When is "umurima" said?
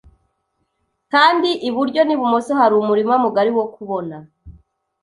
2.81-3.13